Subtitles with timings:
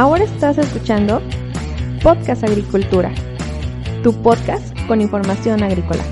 [0.00, 1.20] Ahora estás escuchando
[2.04, 3.12] Podcast Agricultura,
[4.04, 6.04] tu podcast con información agrícola.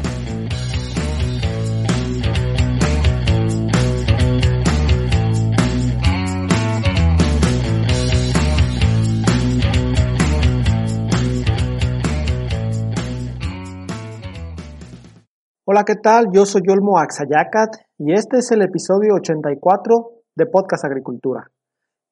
[15.65, 16.27] Hola, ¿qué tal?
[16.33, 21.53] Yo soy Olmo Axayacat y este es el episodio 84 de Podcast Agricultura.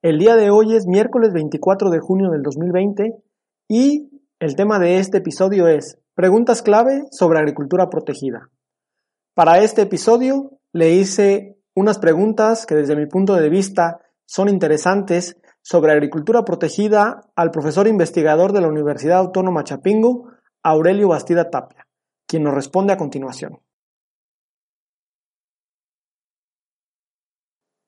[0.05, 3.17] El día de hoy es miércoles 24 de junio del 2020
[3.69, 8.51] y el tema de este episodio es preguntas clave sobre agricultura protegida.
[9.33, 15.41] Para este episodio le hice unas preguntas que desde mi punto de vista son interesantes
[15.63, 20.29] sobre agricultura protegida al profesor investigador de la Universidad Autónoma Chapingo,
[20.63, 21.87] Aurelio Bastida Tapia,
[22.27, 23.59] quien nos responde a continuación.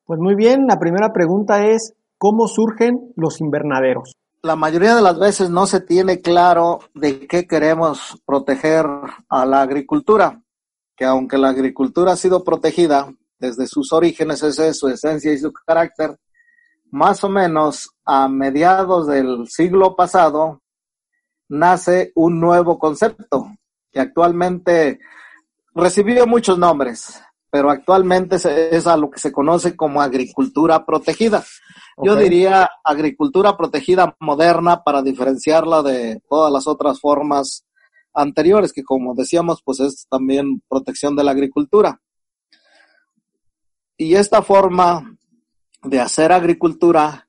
[0.06, 4.16] Pues muy bien, la primera pregunta es, ¿Cómo surgen los invernaderos?
[4.42, 8.86] La mayoría de las veces no se tiene claro de qué queremos proteger
[9.28, 10.40] a la agricultura,
[10.96, 15.38] que aunque la agricultura ha sido protegida desde sus orígenes, esa es su esencia y
[15.38, 16.16] su carácter,
[16.90, 20.62] más o menos a mediados del siglo pasado
[21.48, 23.50] nace un nuevo concepto
[23.92, 25.00] que actualmente
[25.74, 31.44] recibió muchos nombres, pero actualmente es a lo que se conoce como agricultura protegida.
[32.02, 37.64] Yo diría agricultura protegida moderna para diferenciarla de todas las otras formas
[38.12, 42.00] anteriores, que como decíamos, pues es también protección de la agricultura.
[43.96, 45.16] Y esta forma
[45.82, 47.28] de hacer agricultura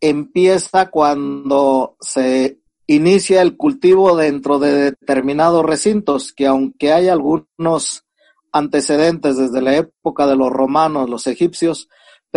[0.00, 8.04] empieza cuando se inicia el cultivo dentro de determinados recintos, que aunque hay algunos
[8.52, 11.88] antecedentes desde la época de los romanos, los egipcios,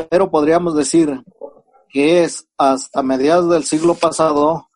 [0.10, 1.22] pero podríamos decir
[1.90, 4.70] que es hasta mediados del siglo pasado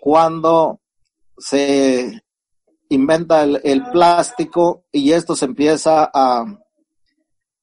[0.00, 0.80] cuando
[1.38, 2.22] se
[2.88, 6.44] inventa el, plástico y esto se empieza a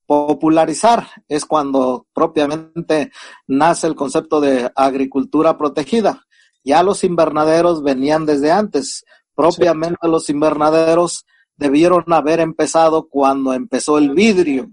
[0.06, 1.08] popularizar.
[1.28, 3.12] Es cuando propiamente
[3.48, 6.26] nace el concepto de agricultura protegida.
[6.64, 9.06] Ya los invernaderos venían desde antes.
[9.36, 11.26] Propiamente los invernaderos
[11.56, 14.72] debieron haber empezado cuando empezó el vidrio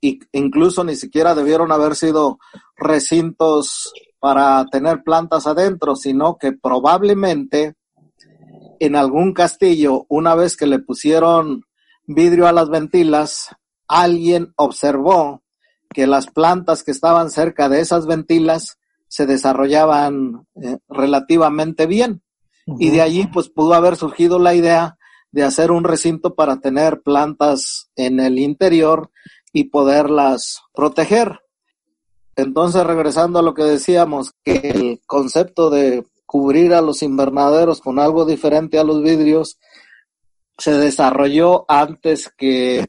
[0.00, 2.38] y incluso ni siquiera debieron haber sido
[2.76, 7.74] recintos para tener plantas adentro, sino que probablemente
[8.80, 11.62] en algún castillo, una vez que le pusieron
[12.06, 13.48] vidrio a las ventilas,
[13.88, 15.42] alguien observó
[15.92, 18.78] que las plantas que estaban cerca de esas ventilas
[19.08, 22.22] se desarrollaban eh, relativamente bien.
[22.78, 24.98] Y de allí pues pudo haber surgido la idea
[25.30, 29.10] de hacer un recinto para tener plantas en el interior
[29.52, 31.40] y poderlas proteger.
[32.36, 37.98] Entonces, regresando a lo que decíamos, que el concepto de cubrir a los invernaderos con
[37.98, 39.58] algo diferente a los vidrios
[40.58, 42.86] se desarrolló antes que,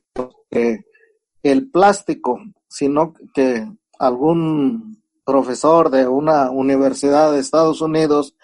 [1.43, 3.65] el plástico, sino que
[3.99, 8.35] algún profesor de una universidad de Estados Unidos,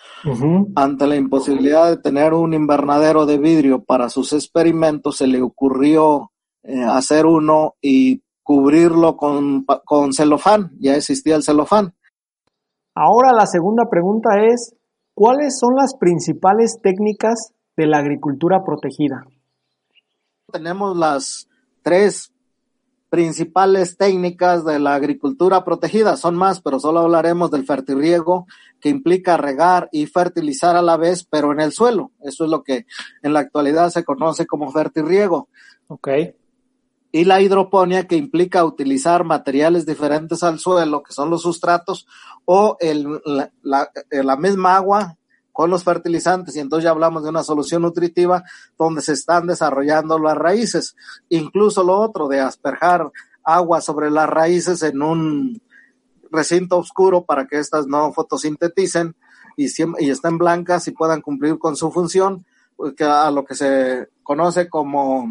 [0.75, 6.31] ante la imposibilidad de tener un invernadero de vidrio para sus experimentos, se le ocurrió
[6.63, 11.93] eh, hacer uno y cubrirlo con, con celofán, ya existía el celofán.
[12.93, 14.75] Ahora la segunda pregunta es,
[15.15, 19.25] ¿cuáles son las principales técnicas de la agricultura protegida?
[20.51, 21.47] Tenemos las
[21.81, 22.31] tres
[23.09, 26.17] principales técnicas de la agricultura protegida.
[26.17, 28.45] Son más, pero solo hablaremos del fertirriego,
[28.79, 32.11] que implica regar y fertilizar a la vez, pero en el suelo.
[32.21, 32.85] Eso es lo que
[33.21, 35.47] en la actualidad se conoce como fertirriego.
[35.87, 36.35] Okay
[37.15, 42.07] y la hidroponía que implica utilizar materiales diferentes al suelo, que son los sustratos,
[42.43, 43.21] o el,
[43.61, 45.15] la, eh, la, misma agua
[45.51, 48.43] con los fertilizantes, y entonces ya hablamos de una solución nutritiva
[48.79, 50.95] donde se están desarrollando las raíces.
[51.29, 53.11] Incluso lo otro de asperjar
[53.43, 55.61] agua sobre las raíces en un
[56.31, 59.15] recinto oscuro para que éstas no fotosinteticen
[59.55, 59.67] y,
[59.99, 62.43] y estén blancas y puedan cumplir con su función,
[63.01, 65.27] a lo que se conoce como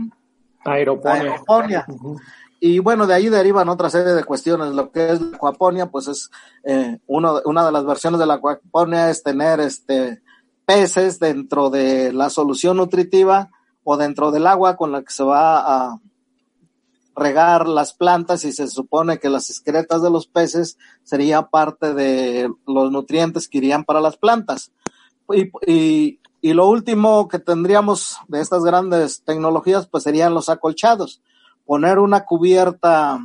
[0.65, 1.87] Aeroponia.
[2.61, 4.73] Y bueno, de ahí derivan otra serie de cuestiones.
[4.73, 6.31] Lo que es la acuaponia, pues es
[6.65, 10.23] eh, una de las versiones de la acuaponia es tener este
[10.65, 13.51] peces dentro de la solución nutritiva
[13.85, 15.99] o dentro del agua con la que se va a
[17.15, 22.51] regar las plantas y se supone que las excretas de los peces sería parte de
[22.67, 24.73] los nutrientes que irían para las plantas.
[25.31, 31.23] Y, y, y lo último que tendríamos de estas grandes tecnologías, pues serían los acolchados.
[31.65, 33.21] Poner una cubierta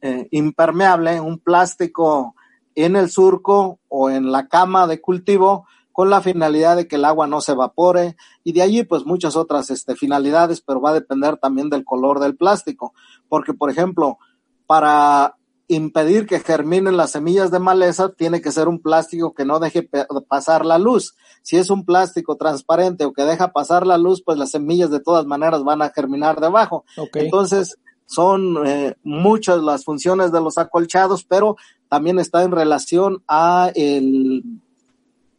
[0.00, 2.36] eh, impermeable, un plástico
[2.76, 7.04] en el surco o en la cama de cultivo con la finalidad de que el
[7.04, 10.94] agua no se evapore y de allí pues muchas otras este, finalidades, pero va a
[10.94, 12.94] depender también del color del plástico,
[13.28, 14.18] porque por ejemplo,
[14.66, 15.34] para
[15.74, 19.88] impedir que germinen las semillas de maleza, tiene que ser un plástico que no deje
[20.28, 21.14] pasar la luz.
[21.42, 25.00] Si es un plástico transparente o que deja pasar la luz, pues las semillas de
[25.00, 26.84] todas maneras van a germinar debajo.
[27.14, 31.56] Entonces, son eh, muchas las funciones de los acolchados, pero
[31.88, 34.44] también está en relación a el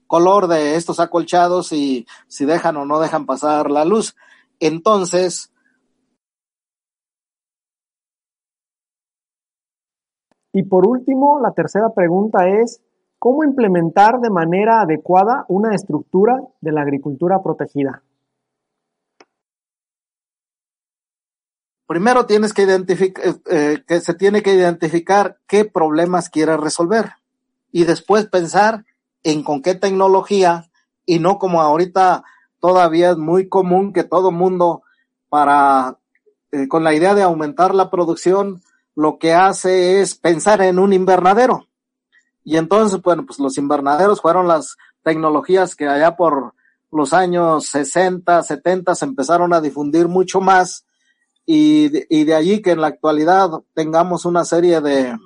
[0.07, 4.15] color de estos acolchados y si dejan o no dejan pasar la luz.
[4.59, 5.52] Entonces,
[10.53, 12.79] Y por último, la tercera pregunta es,
[13.17, 18.03] ¿cómo implementar de manera adecuada una estructura de la agricultura protegida?
[21.87, 27.13] Primero tienes que identificar, eh, eh, que se tiene que identificar qué problemas quieres resolver
[27.71, 28.85] y después pensar
[29.23, 30.69] en con qué tecnología
[31.05, 32.23] y no como ahorita
[32.59, 34.83] todavía es muy común que todo mundo
[35.29, 35.97] para
[36.51, 38.61] eh, con la idea de aumentar la producción
[38.95, 41.67] lo que hace es pensar en un invernadero.
[42.43, 46.53] Y entonces, bueno, pues los invernaderos fueron las tecnologías que allá por
[46.91, 50.85] los años 60, 70 se empezaron a difundir mucho más
[51.45, 55.17] y de, y de allí que en la actualidad tengamos una serie de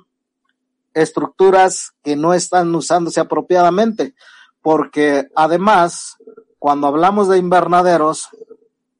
[0.94, 4.14] estructuras que no están usándose apropiadamente,
[4.62, 6.16] porque además,
[6.58, 8.28] cuando hablamos de invernaderos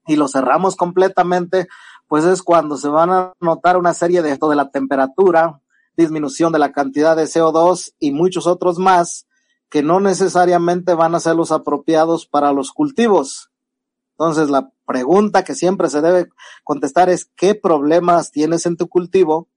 [0.06, 1.68] y lo cerramos completamente,
[2.08, 5.60] pues es cuando se van a notar una serie de esto de la temperatura,
[5.96, 9.26] disminución de la cantidad de CO2 y muchos otros más
[9.68, 13.50] que no necesariamente van a ser los apropiados para los cultivos.
[14.12, 16.30] Entonces la pregunta que siempre se debe
[16.64, 19.48] contestar es qué problemas tienes en tu cultivo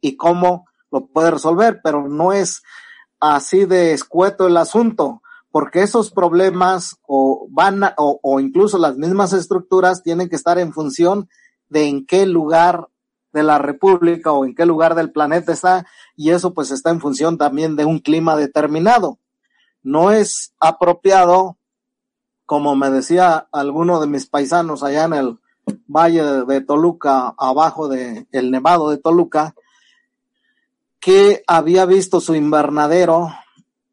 [0.00, 2.62] y cómo lo puedes resolver, pero no es
[3.20, 5.20] así de escueto el asunto,
[5.50, 10.58] porque esos problemas o van a, o, o incluso las mismas estructuras tienen que estar
[10.58, 11.28] en función
[11.70, 12.88] de en qué lugar
[13.32, 15.86] de la República o en qué lugar del planeta está,
[16.16, 19.18] y eso pues está en función también de un clima determinado.
[19.82, 21.56] No es apropiado,
[22.44, 25.38] como me decía alguno de mis paisanos allá en el
[25.86, 29.54] valle de, Toluca, abajo de el Nevado de Toluca,
[30.98, 33.32] que había visto su invernadero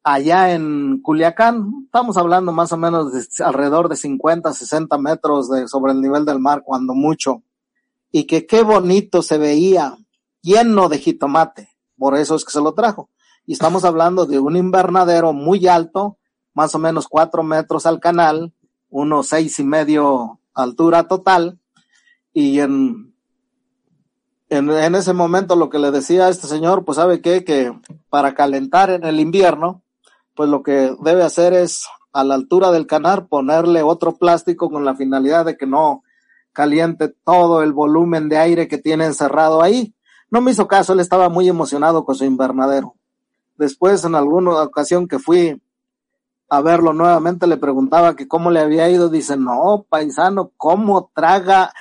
[0.04, 5.68] allá en Culiacán, estamos hablando más o menos de alrededor de 50, 60 metros de,
[5.68, 7.44] sobre el nivel del mar, cuando mucho
[8.12, 9.98] y que qué bonito se veía,
[10.42, 11.70] lleno de jitomate.
[11.98, 13.10] Por eso es que se lo trajo.
[13.46, 16.18] Y estamos hablando de un invernadero muy alto,
[16.54, 18.54] más o menos cuatro metros al canal,
[18.90, 21.60] unos seis y medio altura total.
[22.34, 23.16] Y en,
[24.50, 27.74] en, en ese momento lo que le decía a este señor, pues sabe qué, que
[28.10, 29.84] para calentar en el invierno,
[30.36, 34.86] pues lo que debe hacer es a la altura del canal ponerle otro plástico con
[34.86, 36.04] la finalidad de que no,
[36.58, 39.94] caliente todo el volumen de aire que tiene encerrado ahí.
[40.32, 42.96] No me hizo caso, él estaba muy emocionado con su invernadero.
[43.58, 45.62] Después, en alguna ocasión que fui
[46.50, 49.10] a verlo nuevamente, le preguntaba que cómo le había ido.
[49.10, 51.72] Dice, no, paisano, ¿cómo traga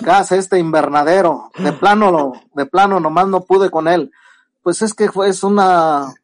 [0.00, 1.50] gas este invernadero?
[1.58, 4.10] De plano, de plano, nomás no pude con él.
[4.62, 6.14] Pues es que fue, es una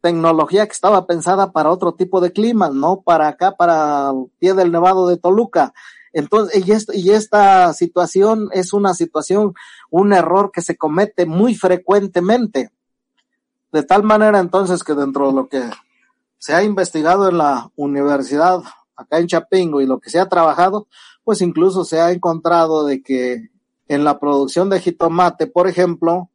[0.00, 4.54] tecnología que estaba pensada para otro tipo de clima, no para acá, para el pie
[4.54, 5.74] del Nevado de Toluca.
[6.14, 9.54] Entonces, y, esto, y esta situación es una situación,
[9.90, 12.70] un error que se comete muy frecuentemente.
[13.72, 15.68] De tal manera entonces que dentro de lo que
[16.38, 18.62] se ha investigado en la universidad
[18.96, 20.86] acá en Chapingo y lo que se ha trabajado,
[21.24, 23.50] pues incluso se ha encontrado de que
[23.88, 26.30] en la producción de jitomate, por ejemplo,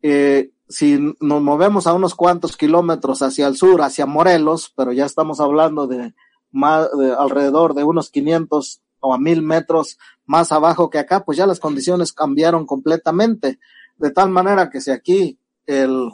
[0.00, 5.04] eh, si nos movemos a unos cuantos kilómetros hacia el sur, hacia Morelos, pero ya
[5.04, 6.14] estamos hablando de
[6.50, 11.38] más de alrededor de unos 500 o a mil metros más abajo que acá, pues
[11.38, 13.58] ya las condiciones cambiaron completamente.
[13.96, 16.10] De tal manera que si aquí el,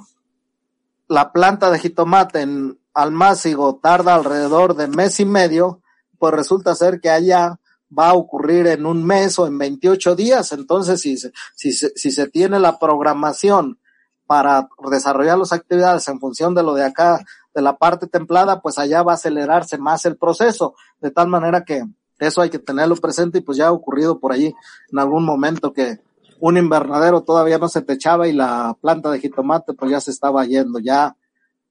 [1.09, 5.81] la planta de jitomate en Almácigo tarda alrededor de mes y medio,
[6.19, 7.59] pues resulta ser que allá
[7.97, 10.53] va a ocurrir en un mes o en 28 días.
[10.53, 13.79] Entonces, si se, si si se tiene la programación
[14.26, 17.25] para desarrollar las actividades en función de lo de acá,
[17.55, 21.65] de la parte templada, pues allá va a acelerarse más el proceso, de tal manera
[21.65, 21.85] que
[22.19, 24.55] eso hay que tenerlo presente y pues ya ha ocurrido por allí
[24.93, 26.01] en algún momento que
[26.41, 30.45] un invernadero todavía no se techaba y la planta de jitomate pues ya se estaba
[30.45, 31.17] yendo, ya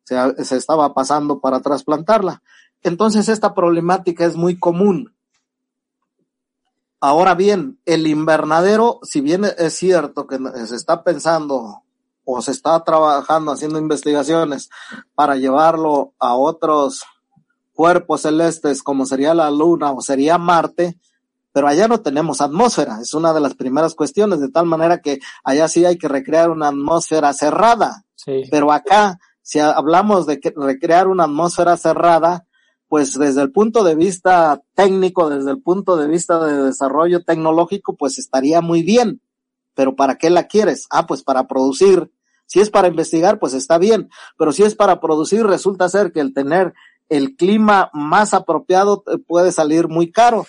[0.03, 2.41] se, se estaba pasando para trasplantarla.
[2.81, 5.13] Entonces esta problemática es muy común.
[6.99, 11.82] Ahora bien, el invernadero, si bien es cierto que se está pensando
[12.25, 14.69] o se está trabajando haciendo investigaciones
[15.15, 17.03] para llevarlo a otros
[17.73, 20.97] cuerpos celestes como sería la Luna o sería Marte,
[21.51, 25.19] pero allá no tenemos atmósfera, es una de las primeras cuestiones, de tal manera que
[25.43, 28.43] allá sí hay que recrear una atmósfera cerrada, Sí.
[28.49, 32.45] pero acá, si hablamos de que recrear una atmósfera cerrada,
[32.87, 37.95] pues desde el punto de vista técnico, desde el punto de vista de desarrollo tecnológico,
[37.95, 39.19] pues estaría muy bien.
[39.73, 40.85] Pero ¿para qué la quieres?
[40.91, 42.11] Ah, pues para producir.
[42.45, 44.09] Si es para investigar, pues está bien.
[44.37, 46.73] Pero si es para producir, resulta ser que el tener
[47.09, 50.45] el clima más apropiado te puede salir muy caro.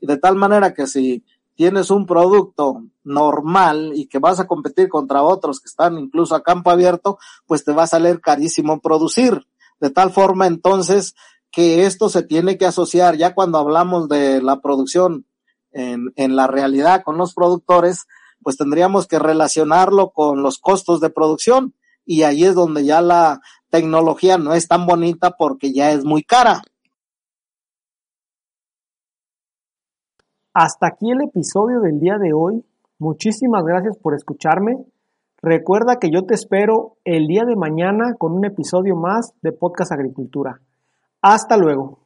[0.00, 1.24] De tal manera que si
[1.54, 6.42] tienes un producto normal y que vas a competir contra otros que están incluso a
[6.42, 9.46] campo abierto, pues te va a salir carísimo producir.
[9.80, 11.14] De tal forma entonces
[11.50, 15.26] que esto se tiene que asociar ya cuando hablamos de la producción
[15.72, 18.06] en, en la realidad con los productores,
[18.42, 21.74] pues tendríamos que relacionarlo con los costos de producción
[22.04, 23.40] y ahí es donde ya la
[23.70, 26.62] tecnología no es tan bonita porque ya es muy cara.
[30.54, 32.64] Hasta aquí el episodio del día de hoy.
[32.98, 34.78] Muchísimas gracias por escucharme.
[35.42, 39.92] Recuerda que yo te espero el día de mañana con un episodio más de Podcast
[39.92, 40.60] Agricultura.
[41.20, 42.05] Hasta luego.